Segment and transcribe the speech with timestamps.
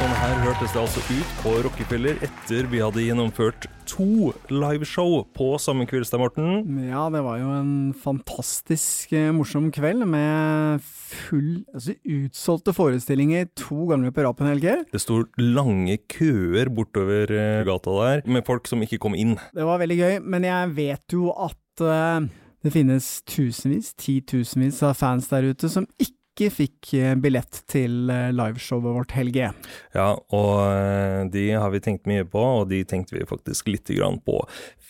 [0.00, 5.48] sånn her hørtes det altså ut på Rockefeller etter vi hadde gjennomført to liveshow på
[5.60, 6.78] samme kveld, Stein Morten.
[6.86, 13.90] Ja, det var jo en fantastisk eh, morsom kveld med full altså utsolgte forestillinger to
[13.90, 14.78] ganger på rapen, Helge.
[14.88, 19.36] Det sto lange køer bortover eh, gata der med folk som ikke kom inn.
[19.52, 22.30] Det var veldig gøy, men jeg vet jo at eh,
[22.64, 28.30] det finnes tusenvis, titusenvis av fans der ute som ikke fikk eh, billett til eh,
[28.32, 29.50] liveshowet vårt, Helge.
[29.92, 33.90] Ja, og eh, de har vi tenkt mye på, og de tenkte vi faktisk litt
[33.92, 34.40] grann på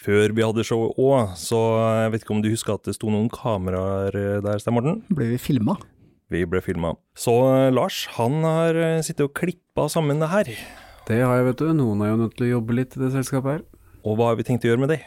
[0.00, 1.34] før vi hadde showet òg.
[1.40, 1.58] Så
[2.04, 5.02] jeg vet ikke om du husker at det sto noen kameraer der, Stein Morten?
[5.10, 5.74] Ble vi filma?
[6.30, 6.94] Vi ble filma.
[7.18, 7.34] Så
[7.74, 10.52] Lars, han har sittet og klippa sammen det her.
[11.10, 11.72] Det har jeg, vet du.
[11.74, 13.64] Noen er jo nødt til å jobbe litt i det selskapet her.
[14.06, 15.00] Og hva har vi tenkt å gjøre med det?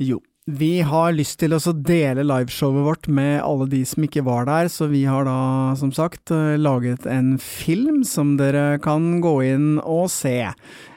[0.00, 4.44] Jo, vi har lyst til å dele liveshowet vårt med alle de som ikke var
[4.48, 9.38] der, så vi har da som sagt eh, laget en film som dere kan gå
[9.54, 10.52] inn og se.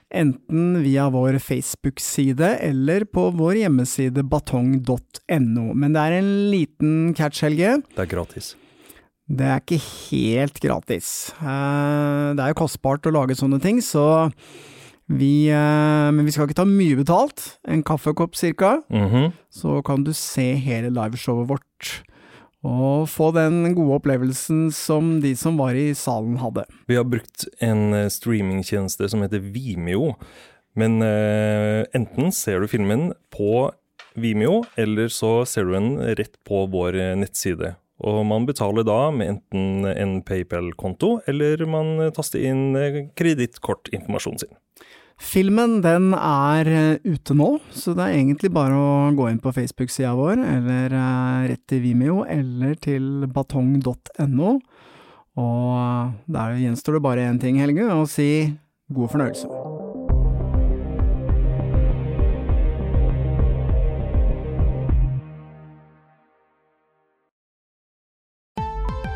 [0.07, 5.65] Enten via vår Facebook-side eller på vår hjemmeside batong.no.
[5.75, 7.77] Men det er en liten catch, Helge.
[7.95, 8.53] Det er gratis.
[9.27, 11.11] Det er ikke helt gratis.
[11.39, 14.27] Eh, det er jo kostbart å lage sånne ting, så
[15.07, 19.31] vi, eh, men vi skal ikke ta mye betalt, en kaffekopp cirka, mm -hmm.
[19.49, 22.03] så kan du se hele liveshowet vårt.
[22.63, 26.65] Og få den gode opplevelsen som de som var i salen hadde.
[26.87, 30.15] Vi har brukt en streamingtjeneste som heter Vimeo.
[30.75, 33.71] Men eh, enten ser du filmen på
[34.15, 37.75] Vimeo, eller så ser du den rett på vår nettside.
[38.05, 44.53] Og man betaler da med enten en PayPal-konto, eller man taster inn kredittkortinformasjonen sin.
[45.17, 49.53] Filmen den er eh, ute nå, så det er egentlig bare å gå inn på
[49.55, 54.53] Facebook-sida vår, eller eh, rett til Vimeo, eller til batong.no.
[55.41, 58.29] Og eh, der gjenstår det bare én ting, Helge, å si
[58.93, 59.56] god fornøyelse.